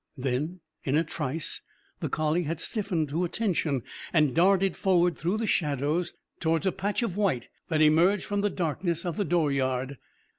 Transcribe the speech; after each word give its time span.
Then, 0.17 0.61
in 0.83 0.95
a 0.95 1.03
trice 1.03 1.61
the 1.99 2.09
collie 2.09 2.41
had 2.41 2.59
stiffened 2.59 3.09
to 3.09 3.23
attention 3.23 3.83
and 4.11 4.33
darted 4.33 4.75
forward 4.75 5.15
through 5.15 5.37
the 5.37 5.45
shadows 5.45 6.11
towards 6.39 6.65
a 6.65 6.71
patch 6.71 7.03
of 7.03 7.15
white 7.17 7.49
that 7.69 7.83
emerged 7.83 8.23
from 8.25 8.41
the 8.41 8.49
darkness 8.49 9.05
of 9.05 9.15
the 9.15 9.25
dooryard. 9.25 9.99